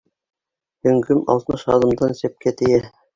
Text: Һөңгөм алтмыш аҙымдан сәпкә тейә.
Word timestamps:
Һөңгөм 0.87 1.21
алтмыш 1.33 1.65
аҙымдан 1.75 2.17
сәпкә 2.21 2.55
тейә. 2.63 2.81